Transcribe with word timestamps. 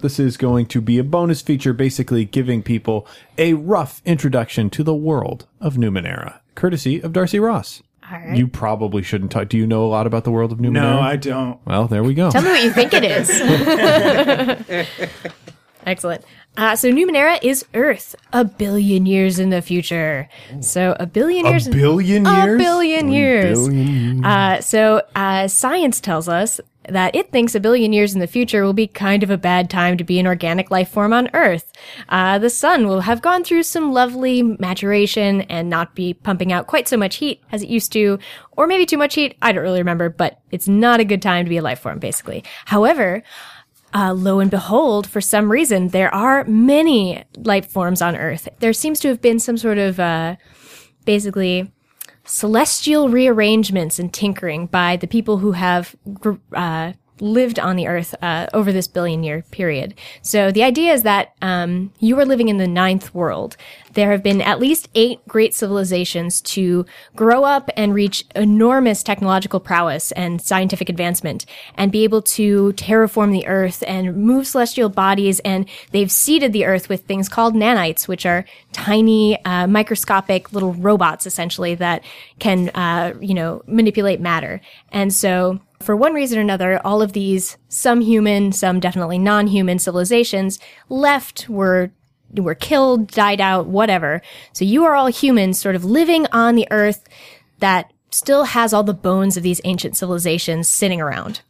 This 0.00 0.18
is 0.18 0.36
going 0.36 0.66
to 0.66 0.82
be 0.82 0.98
a 0.98 1.02
bonus 1.04 1.40
feature, 1.40 1.72
basically 1.72 2.26
giving 2.26 2.62
people 2.62 3.06
a 3.38 3.54
rough 3.54 4.02
introduction 4.04 4.68
to 4.68 4.82
the 4.82 4.94
world 4.94 5.46
of 5.58 5.76
Numenera, 5.76 6.40
courtesy 6.54 7.00
of 7.00 7.14
Darcy 7.14 7.40
Ross. 7.40 7.82
All 8.12 8.18
right. 8.18 8.36
You 8.36 8.46
probably 8.46 9.02
shouldn't 9.02 9.32
talk. 9.32 9.48
Do 9.48 9.56
you 9.56 9.66
know 9.66 9.86
a 9.86 9.88
lot 9.88 10.06
about 10.06 10.24
the 10.24 10.30
world 10.30 10.52
of 10.52 10.58
Numenera? 10.58 10.72
No, 10.72 11.00
I 11.00 11.16
don't. 11.16 11.58
Well, 11.64 11.88
there 11.88 12.04
we 12.04 12.12
go. 12.12 12.30
Tell 12.30 12.42
me 12.42 12.50
what 12.50 12.62
you 12.62 12.72
think 12.72 12.92
it 12.92 13.04
is. 13.04 14.86
Excellent. 15.86 16.26
Uh, 16.58 16.76
so 16.76 16.90
Numenera 16.90 17.38
is 17.42 17.64
Earth, 17.72 18.14
a 18.34 18.44
billion 18.44 19.06
years 19.06 19.38
in 19.38 19.48
the 19.48 19.62
future. 19.62 20.28
So 20.60 20.94
a 21.00 21.06
billion 21.06 21.46
years. 21.46 21.68
A 21.68 21.70
billion 21.70 22.26
years. 22.26 22.54
A 22.54 22.58
billion 22.58 23.08
years? 23.10 23.58
A 23.58 23.70
billion 23.70 24.16
years. 24.16 24.26
Uh, 24.26 24.60
so 24.60 25.02
uh, 25.14 25.48
science 25.48 26.00
tells 26.02 26.28
us 26.28 26.60
that 26.88 27.14
it 27.14 27.30
thinks 27.30 27.54
a 27.54 27.60
billion 27.60 27.92
years 27.92 28.14
in 28.14 28.20
the 28.20 28.26
future 28.26 28.64
will 28.64 28.72
be 28.72 28.86
kind 28.86 29.22
of 29.22 29.30
a 29.30 29.38
bad 29.38 29.68
time 29.70 29.96
to 29.96 30.04
be 30.04 30.18
an 30.18 30.26
organic 30.26 30.70
life 30.70 30.88
form 30.88 31.12
on 31.12 31.30
Earth. 31.34 31.72
Uh, 32.08 32.38
the 32.38 32.50
sun 32.50 32.86
will 32.86 33.02
have 33.02 33.22
gone 33.22 33.44
through 33.44 33.62
some 33.62 33.92
lovely 33.92 34.42
maturation 34.42 35.42
and 35.42 35.68
not 35.68 35.94
be 35.94 36.14
pumping 36.14 36.52
out 36.52 36.66
quite 36.66 36.88
so 36.88 36.96
much 36.96 37.16
heat 37.16 37.42
as 37.52 37.62
it 37.62 37.68
used 37.68 37.92
to, 37.92 38.18
or 38.52 38.66
maybe 38.66 38.86
too 38.86 38.98
much 38.98 39.14
heat. 39.14 39.36
I 39.42 39.52
don't 39.52 39.62
really 39.62 39.80
remember, 39.80 40.08
but 40.08 40.40
it's 40.50 40.68
not 40.68 41.00
a 41.00 41.04
good 41.04 41.22
time 41.22 41.44
to 41.44 41.50
be 41.50 41.58
a 41.58 41.62
life 41.62 41.80
form, 41.80 41.98
basically. 41.98 42.44
However, 42.66 43.22
uh, 43.94 44.12
lo 44.12 44.40
and 44.40 44.50
behold, 44.50 45.06
for 45.06 45.20
some 45.20 45.50
reason, 45.50 45.88
there 45.88 46.14
are 46.14 46.44
many 46.44 47.24
life 47.36 47.66
forms 47.66 48.02
on 48.02 48.16
Earth. 48.16 48.48
There 48.58 48.72
seems 48.72 49.00
to 49.00 49.08
have 49.08 49.22
been 49.22 49.38
some 49.38 49.56
sort 49.56 49.78
of, 49.78 49.98
uh, 49.98 50.36
basically, 51.04 51.72
celestial 52.26 53.08
rearrangements 53.08 53.98
and 53.98 54.12
tinkering 54.12 54.66
by 54.66 54.96
the 54.96 55.06
people 55.06 55.38
who 55.38 55.52
have 55.52 55.94
uh, 56.52 56.92
lived 57.20 57.58
on 57.58 57.76
the 57.76 57.86
Earth 57.86 58.14
uh, 58.22 58.46
over 58.52 58.72
this 58.72 58.88
billion 58.88 59.22
year 59.22 59.44
period. 59.50 59.94
So 60.22 60.50
the 60.50 60.62
idea 60.62 60.92
is 60.92 61.02
that 61.02 61.34
um, 61.42 61.92
you 61.98 62.18
are 62.18 62.24
living 62.24 62.48
in 62.48 62.58
the 62.58 62.68
ninth 62.68 63.14
world. 63.14 63.56
There 63.94 64.10
have 64.10 64.22
been 64.22 64.42
at 64.42 64.60
least 64.60 64.90
eight 64.94 65.26
great 65.26 65.54
civilizations 65.54 66.42
to 66.42 66.84
grow 67.14 67.44
up 67.44 67.70
and 67.76 67.94
reach 67.94 68.26
enormous 68.34 69.02
technological 69.02 69.58
prowess 69.58 70.12
and 70.12 70.42
scientific 70.42 70.90
advancement 70.90 71.46
and 71.76 71.90
be 71.90 72.04
able 72.04 72.20
to 72.22 72.74
terraform 72.74 73.32
the 73.32 73.46
Earth 73.46 73.82
and 73.86 74.16
move 74.16 74.46
celestial 74.46 74.90
bodies. 74.90 75.40
And 75.40 75.66
they've 75.92 76.12
seeded 76.12 76.52
the 76.52 76.66
Earth 76.66 76.90
with 76.90 77.04
things 77.04 77.28
called 77.28 77.54
nanites, 77.54 78.06
which 78.06 78.26
are 78.26 78.44
tiny, 78.72 79.42
uh, 79.46 79.66
microscopic 79.66 80.52
little 80.52 80.74
robots, 80.74 81.26
essentially, 81.26 81.74
that 81.76 82.04
can, 82.38 82.68
uh, 82.70 83.14
you 83.20 83.32
know, 83.32 83.62
manipulate 83.66 84.20
matter. 84.20 84.60
And 84.92 85.12
so 85.12 85.60
for 85.86 85.96
one 85.96 86.14
reason 86.14 86.38
or 86.38 86.40
another, 86.40 86.80
all 86.84 87.00
of 87.00 87.12
these, 87.12 87.56
some 87.68 88.00
human, 88.00 88.50
some 88.50 88.80
definitely 88.80 89.18
non-human 89.18 89.78
civilizations 89.78 90.58
left 90.88 91.48
were 91.48 91.92
were 92.34 92.56
killed, 92.56 93.06
died 93.06 93.40
out, 93.40 93.68
whatever. 93.68 94.20
So 94.52 94.64
you 94.64 94.84
are 94.84 94.96
all 94.96 95.06
humans 95.06 95.60
sort 95.60 95.76
of 95.76 95.84
living 95.84 96.26
on 96.32 96.56
the 96.56 96.66
earth 96.72 97.04
that 97.60 97.92
still 98.10 98.44
has 98.44 98.74
all 98.74 98.82
the 98.82 98.92
bones 98.92 99.36
of 99.36 99.44
these 99.44 99.60
ancient 99.62 99.96
civilizations 99.96 100.68
sitting 100.68 101.00
around. 101.00 101.40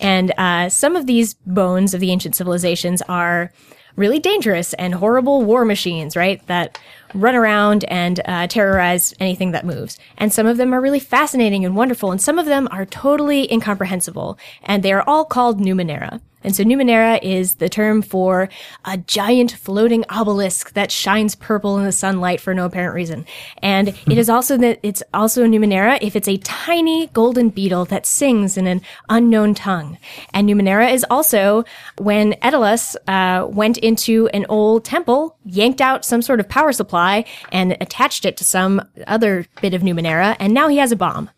And 0.00 0.32
uh, 0.38 0.70
some 0.70 0.96
of 0.96 1.06
these 1.06 1.34
bones 1.34 1.92
of 1.92 2.00
the 2.00 2.10
ancient 2.10 2.34
civilizations 2.34 3.02
are 3.02 3.52
really 3.94 4.18
dangerous 4.18 4.72
and 4.74 4.94
horrible 4.94 5.44
war 5.44 5.66
machines, 5.66 6.16
right? 6.16 6.44
That 6.46 6.78
run 7.14 7.34
around 7.34 7.84
and 7.84 8.20
uh, 8.24 8.46
terrorize 8.46 9.14
anything 9.20 9.52
that 9.52 9.66
moves. 9.66 9.98
And 10.18 10.32
some 10.32 10.46
of 10.46 10.56
them 10.56 10.72
are 10.72 10.80
really 10.80 11.00
fascinating 11.00 11.64
and 11.64 11.76
wonderful, 11.76 12.10
and 12.10 12.20
some 12.20 12.38
of 12.38 12.46
them 12.46 12.68
are 12.70 12.86
totally 12.86 13.50
incomprehensible. 13.52 14.38
And 14.62 14.82
they 14.82 14.92
are 14.92 15.04
all 15.06 15.24
called 15.24 15.60
Numenera. 15.60 16.20
And 16.44 16.54
so 16.54 16.64
Numenera 16.64 17.20
is 17.22 17.56
the 17.56 17.68
term 17.68 18.02
for 18.02 18.48
a 18.84 18.96
giant 18.96 19.52
floating 19.52 20.04
obelisk 20.08 20.72
that 20.72 20.90
shines 20.90 21.34
purple 21.34 21.78
in 21.78 21.84
the 21.84 21.92
sunlight 21.92 22.40
for 22.40 22.54
no 22.54 22.66
apparent 22.66 22.94
reason. 22.94 23.26
And 23.58 23.88
it 23.88 24.18
is 24.18 24.28
also 24.28 24.56
that 24.58 24.80
it's 24.82 25.02
also 25.14 25.44
a 25.44 25.46
Numenera 25.46 25.98
if 26.00 26.16
it's 26.16 26.28
a 26.28 26.38
tiny 26.38 27.08
golden 27.08 27.50
beetle 27.50 27.84
that 27.86 28.06
sings 28.06 28.56
in 28.56 28.66
an 28.66 28.82
unknown 29.08 29.54
tongue. 29.54 29.98
And 30.34 30.48
Numenera 30.48 30.92
is 30.92 31.06
also 31.10 31.64
when 31.98 32.34
Aeolus 32.42 32.96
uh, 33.06 33.46
went 33.48 33.78
into 33.78 34.28
an 34.28 34.46
old 34.48 34.84
temple, 34.84 35.36
yanked 35.44 35.80
out 35.80 36.04
some 36.04 36.22
sort 36.22 36.40
of 36.40 36.48
power 36.48 36.72
supply 36.72 37.01
and 37.50 37.76
attached 37.80 38.24
it 38.24 38.36
to 38.38 38.44
some 38.44 38.82
other 39.06 39.46
bit 39.60 39.74
of 39.74 39.82
Numenera, 39.82 40.36
and 40.38 40.52
now 40.54 40.68
he 40.68 40.78
has 40.78 40.92
a 40.92 40.96
bomb. 40.96 41.30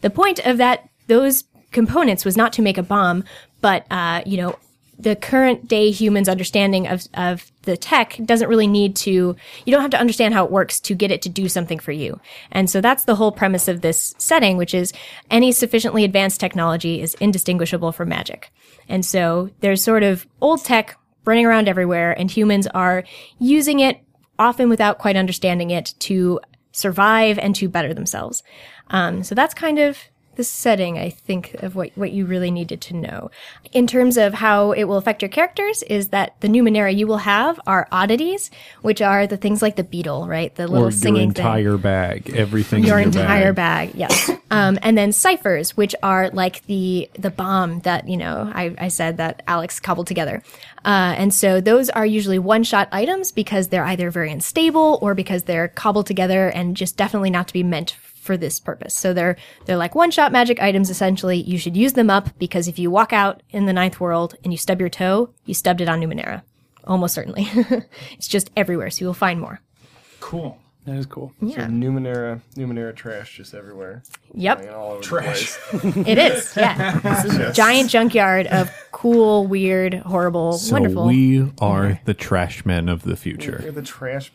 The 0.00 0.10
point 0.10 0.38
of 0.46 0.58
that 0.58 0.88
those 1.08 1.44
components 1.72 2.24
was 2.24 2.36
not 2.36 2.52
to 2.54 2.62
make 2.62 2.78
a 2.78 2.82
bomb, 2.82 3.24
but 3.60 3.86
uh, 3.90 4.22
you 4.24 4.36
know, 4.36 4.58
the 4.98 5.16
current 5.16 5.66
day 5.66 5.90
humans' 5.90 6.28
understanding 6.28 6.86
of 6.86 7.06
of 7.14 7.50
the 7.62 7.76
tech 7.76 8.18
doesn't 8.24 8.48
really 8.48 8.66
need 8.66 8.94
to. 8.96 9.36
You 9.64 9.72
don't 9.72 9.82
have 9.82 9.90
to 9.90 10.00
understand 10.00 10.34
how 10.34 10.44
it 10.44 10.50
works 10.50 10.78
to 10.80 10.94
get 10.94 11.10
it 11.10 11.22
to 11.22 11.28
do 11.28 11.48
something 11.48 11.78
for 11.78 11.92
you. 11.92 12.20
And 12.52 12.70
so 12.70 12.80
that's 12.80 13.04
the 13.04 13.16
whole 13.16 13.32
premise 13.32 13.68
of 13.68 13.80
this 13.80 14.14
setting, 14.18 14.56
which 14.56 14.74
is 14.74 14.92
any 15.30 15.52
sufficiently 15.52 16.04
advanced 16.04 16.40
technology 16.40 17.00
is 17.00 17.14
indistinguishable 17.14 17.92
from 17.92 18.10
magic. 18.10 18.52
And 18.88 19.04
so 19.04 19.50
there's 19.60 19.82
sort 19.82 20.02
of 20.02 20.26
old 20.40 20.64
tech 20.64 20.96
running 21.24 21.46
around 21.46 21.68
everywhere, 21.68 22.12
and 22.18 22.30
humans 22.30 22.66
are 22.68 23.04
using 23.38 23.80
it 23.80 23.98
often 24.42 24.68
without 24.68 24.98
quite 24.98 25.16
understanding 25.16 25.70
it 25.70 25.94
to 26.00 26.40
survive 26.72 27.38
and 27.38 27.54
to 27.56 27.68
better 27.68 27.94
themselves. 27.94 28.42
Um, 28.88 29.22
so 29.22 29.34
that's 29.34 29.54
kind 29.54 29.78
of 29.78 29.98
the 30.36 30.44
setting, 30.44 30.98
I 30.98 31.10
think, 31.10 31.54
of 31.54 31.74
what, 31.74 31.90
what 31.94 32.12
you 32.12 32.24
really 32.26 32.50
needed 32.50 32.80
to 32.82 32.96
know. 32.96 33.30
In 33.72 33.86
terms 33.86 34.16
of 34.16 34.34
how 34.34 34.72
it 34.72 34.84
will 34.84 34.96
affect 34.96 35.22
your 35.22 35.28
characters, 35.28 35.82
is 35.84 36.08
that 36.08 36.34
the 36.40 36.48
Numenera 36.48 36.94
you 36.94 37.06
will 37.06 37.18
have 37.18 37.60
are 37.66 37.86
oddities, 37.92 38.50
which 38.80 39.02
are 39.02 39.26
the 39.26 39.36
things 39.36 39.62
like 39.62 39.76
the 39.76 39.84
beetle, 39.84 40.26
right? 40.26 40.54
The 40.54 40.66
little 40.66 40.84
Or 40.84 40.88
your 40.88 40.92
singing 40.92 41.32
thing 41.32 41.44
entire 41.44 41.76
bag, 41.76 42.30
everything. 42.34 42.84
your 42.84 42.98
in 42.98 43.12
your 43.12 43.22
entire 43.22 43.52
bag. 43.52 43.90
bag, 43.90 43.98
yes. 43.98 44.30
um, 44.50 44.78
and 44.82 44.96
then 44.96 45.12
ciphers, 45.12 45.76
which 45.76 45.94
are 46.02 46.30
like 46.30 46.64
the 46.66 47.10
the 47.18 47.30
bomb 47.30 47.80
that 47.80 48.08
you 48.08 48.16
know 48.16 48.50
I, 48.54 48.74
I 48.78 48.88
said 48.88 49.18
that 49.18 49.42
Alex 49.46 49.80
cobbled 49.80 50.06
together. 50.06 50.42
Uh, 50.84 51.14
and 51.16 51.32
so 51.32 51.60
those 51.60 51.90
are 51.90 52.04
usually 52.04 52.38
one 52.38 52.64
shot 52.64 52.88
items 52.90 53.30
because 53.32 53.68
they're 53.68 53.84
either 53.84 54.10
very 54.10 54.32
unstable 54.32 54.98
or 55.00 55.14
because 55.14 55.44
they're 55.44 55.68
cobbled 55.68 56.06
together 56.06 56.48
and 56.48 56.76
just 56.76 56.96
definitely 56.96 57.30
not 57.30 57.46
to 57.48 57.52
be 57.52 57.62
meant 57.62 57.96
for 58.22 58.36
this 58.36 58.60
purpose. 58.60 58.94
So 58.94 59.12
they're 59.12 59.36
they're 59.66 59.76
like 59.76 59.94
one 59.94 60.10
shot 60.12 60.30
magic 60.32 60.60
items 60.62 60.88
essentially. 60.90 61.40
You 61.42 61.58
should 61.58 61.76
use 61.76 61.94
them 61.94 62.08
up 62.08 62.38
because 62.38 62.68
if 62.68 62.78
you 62.78 62.90
walk 62.90 63.12
out 63.12 63.42
in 63.50 63.66
the 63.66 63.72
ninth 63.72 63.98
world 64.00 64.36
and 64.44 64.52
you 64.52 64.56
stub 64.56 64.78
your 64.80 64.88
toe, 64.88 65.30
you 65.44 65.54
stubbed 65.54 65.80
it 65.80 65.88
on 65.88 66.00
Numenera. 66.00 66.42
Almost 66.84 67.14
certainly. 67.14 67.48
it's 68.12 68.28
just 68.28 68.50
everywhere, 68.56 68.90
so 68.90 69.04
you'll 69.04 69.14
find 69.14 69.40
more. 69.40 69.60
Cool. 70.20 70.58
That 70.84 70.96
is 70.96 71.06
cool. 71.06 71.32
Yeah. 71.40 71.66
So 71.66 71.72
Numenera, 71.72 72.40
Numenera 72.56 72.94
trash 72.94 73.36
just 73.36 73.54
everywhere. 73.54 74.02
Yep. 74.34 74.58
Hanging 74.58 74.74
all 74.74 74.92
over 74.92 75.02
Trash. 75.02 75.52
The 75.70 75.78
place. 75.78 75.96
It 76.08 76.18
is, 76.18 76.56
yeah. 76.56 76.98
This 76.98 77.24
is 77.24 77.36
a 77.38 77.52
giant 77.52 77.88
junkyard 77.88 78.48
of 78.48 78.68
cool, 78.90 79.46
weird, 79.46 79.94
horrible, 79.94 80.54
So 80.54 80.72
wonderful. 80.72 81.06
we 81.06 81.52
are 81.60 82.00
the 82.04 82.14
trash 82.14 82.64
men 82.66 82.88
of 82.88 83.02
the 83.02 83.14
future. 83.16 83.52
We're 83.52 83.58
future. 83.58 83.72
the 83.72 83.82
trash 83.82 84.30